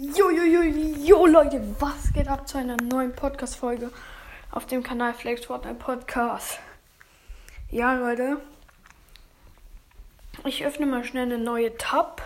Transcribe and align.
Jo, 0.00 0.30
jo, 0.30 0.44
jo, 0.44 0.62
jo, 0.62 1.26
Leute, 1.26 1.60
was 1.80 2.12
geht 2.12 2.28
ab 2.28 2.46
zu 2.46 2.56
einer 2.56 2.76
neuen 2.76 3.12
Podcast-Folge 3.16 3.90
auf 4.52 4.64
dem 4.64 4.84
Kanal 4.84 5.12
Flex 5.12 5.46
Fortnite 5.46 5.74
Podcast? 5.74 6.60
Ja, 7.72 7.94
Leute, 7.94 8.40
ich 10.44 10.64
öffne 10.64 10.86
mal 10.86 11.02
schnell 11.02 11.24
eine 11.24 11.38
neue 11.38 11.76
Tab, 11.78 12.22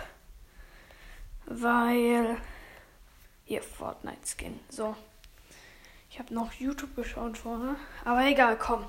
weil 1.47 2.37
hier 3.45 3.63
Fortnite 3.63 4.21
Skin. 4.23 4.59
So, 4.69 4.95
ich 6.11 6.19
habe 6.19 6.31
noch 6.31 6.53
YouTube 6.53 6.95
geschaut 6.95 7.39
vorher, 7.39 7.75
aber 8.05 8.23
egal, 8.27 8.55
komm. 8.55 8.85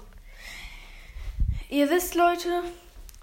Ihr 1.70 1.88
wisst, 1.88 2.14
Leute, 2.16 2.64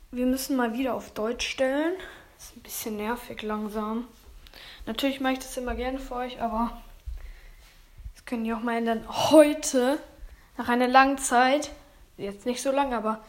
wir 0.10 0.26
müssen 0.26 0.58
mal 0.58 0.74
wieder 0.74 0.96
auf 0.96 1.12
Deutsch 1.12 1.48
stellen. 1.48 1.94
Ist 2.40 2.58
ein 2.58 2.64
bisschen 2.64 2.98
nervig 2.98 3.44
langsam. 3.44 4.08
Natürlich 4.86 5.20
mache 5.20 5.34
ich 5.34 5.40
das 5.40 5.58
immer 5.58 5.76
gerne 5.76 6.00
für 6.00 6.16
euch, 6.16 6.42
aber 6.42 6.82
das 8.16 8.26
können 8.26 8.44
die 8.44 8.54
auch 8.54 8.62
mal 8.62 8.78
ändern. 8.78 9.06
Heute, 9.32 10.00
nach 10.58 10.70
einer 10.70 10.88
langen 10.88 11.18
Zeit, 11.18 11.72
jetzt 12.18 12.46
nicht 12.46 12.62
so 12.62 12.72
lang, 12.72 12.94
aber 12.94 13.22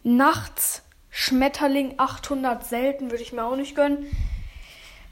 Nachts 0.03 0.81
Schmetterling 1.11 1.95
800 1.97 2.65
selten, 2.65 3.11
würde 3.11 3.23
ich 3.23 3.33
mir 3.33 3.43
auch 3.43 3.55
nicht 3.55 3.75
gönnen. 3.75 4.05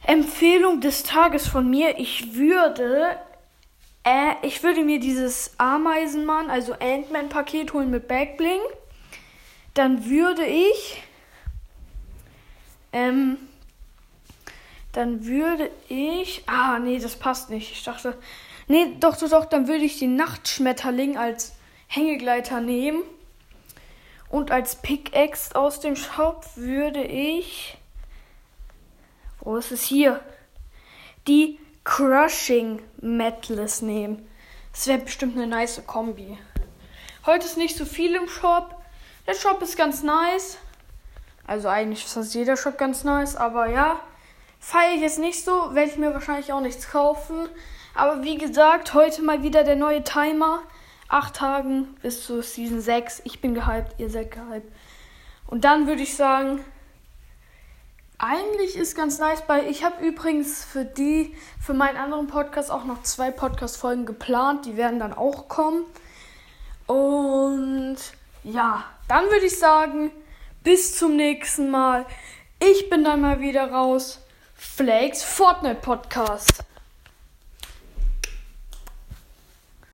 Empfehlung 0.07 0.81
des 0.81 1.03
Tages 1.03 1.47
von 1.47 1.69
mir, 1.69 1.99
ich 1.99 2.33
würde 2.35 3.17
äh, 4.03 4.33
ich 4.41 4.63
würde 4.63 4.83
mir 4.83 4.99
dieses 4.99 5.53
Ameisenmann, 5.57 6.49
also 6.49 6.73
Ant-Man 6.73 7.29
Paket 7.29 7.73
holen 7.73 7.91
mit 7.91 8.07
Backbling. 8.07 8.61
Dann 9.73 10.09
würde 10.09 10.45
ich 10.45 11.03
ähm, 12.91 13.37
dann 14.91 15.25
würde 15.25 15.69
ich. 15.87 16.43
Ah, 16.47 16.79
nee, 16.79 16.99
das 16.99 17.15
passt 17.15 17.49
nicht. 17.49 17.71
Ich 17.71 17.83
dachte. 17.83 18.17
Nee, 18.67 18.95
doch, 18.99 19.17
doch, 19.17 19.29
doch. 19.29 19.45
Dann 19.45 19.67
würde 19.67 19.85
ich 19.85 19.99
den 19.99 20.15
Nachtschmetterling 20.15 21.17
als 21.17 21.53
Hängegleiter 21.87 22.61
nehmen. 22.61 23.03
Und 24.29 24.51
als 24.51 24.75
Pickaxe 24.75 25.55
aus 25.55 25.79
dem 25.79 25.95
Shop 25.95 26.45
würde 26.55 27.03
ich. 27.03 27.77
Wo 29.39 29.57
ist 29.57 29.71
es 29.71 29.83
hier? 29.83 30.19
Die 31.27 31.59
Crushing 31.83 32.81
Metals 33.01 33.81
nehmen. 33.81 34.27
Das 34.71 34.87
wäre 34.87 34.99
bestimmt 34.99 35.35
eine 35.35 35.47
nice 35.47 35.81
Kombi. 35.87 36.37
Heute 37.25 37.45
ist 37.45 37.57
nicht 37.57 37.75
so 37.75 37.85
viel 37.85 38.15
im 38.15 38.27
Shop. 38.27 38.75
Der 39.25 39.33
Shop 39.33 39.61
ist 39.61 39.77
ganz 39.77 40.03
nice. 40.03 40.57
Also 41.47 41.67
eigentlich 41.67 42.05
ist 42.05 42.15
das 42.15 42.33
jeder 42.33 42.57
Shop 42.57 42.77
ganz 42.77 43.03
nice, 43.03 43.35
aber 43.35 43.67
ja. 43.67 43.99
Feiere 44.69 44.93
ich 44.93 45.01
jetzt 45.01 45.17
nicht 45.17 45.43
so, 45.43 45.73
werde 45.73 45.89
ich 45.89 45.97
mir 45.97 46.13
wahrscheinlich 46.13 46.53
auch 46.53 46.61
nichts 46.61 46.91
kaufen. 46.91 47.49
Aber 47.95 48.21
wie 48.21 48.37
gesagt, 48.37 48.93
heute 48.93 49.23
mal 49.23 49.41
wieder 49.41 49.63
der 49.63 49.75
neue 49.75 50.03
Timer. 50.03 50.61
Acht 51.07 51.37
Tagen 51.37 51.95
bis 52.03 52.23
zur 52.23 52.43
Season 52.43 52.79
6. 52.79 53.23
Ich 53.23 53.41
bin 53.41 53.55
gehypt, 53.55 53.95
ihr 53.97 54.11
seid 54.11 54.29
gehypt. 54.29 54.71
Und 55.47 55.65
dann 55.65 55.87
würde 55.87 56.03
ich 56.03 56.15
sagen, 56.15 56.63
eigentlich 58.19 58.75
ist 58.75 58.95
ganz 58.95 59.17
nice 59.17 59.41
bei. 59.41 59.67
Ich 59.67 59.83
habe 59.83 60.05
übrigens 60.05 60.63
für 60.63 60.85
die, 60.85 61.35
für 61.59 61.73
meinen 61.73 61.97
anderen 61.97 62.27
Podcast 62.27 62.69
auch 62.69 62.85
noch 62.85 63.01
zwei 63.01 63.31
Podcast-Folgen 63.31 64.05
geplant. 64.05 64.67
Die 64.67 64.77
werden 64.77 64.99
dann 64.99 65.15
auch 65.15 65.47
kommen. 65.47 65.83
Und 66.85 67.97
ja, 68.43 68.85
dann 69.07 69.23
würde 69.31 69.47
ich 69.47 69.57
sagen, 69.57 70.11
bis 70.63 70.95
zum 70.95 71.15
nächsten 71.15 71.71
Mal. 71.71 72.05
Ich 72.59 72.91
bin 72.91 73.03
dann 73.03 73.21
mal 73.21 73.39
wieder 73.39 73.71
raus. 73.71 74.19
Flakes 74.59 75.23
Fortnite 75.23 75.81
Podcast. 75.81 76.63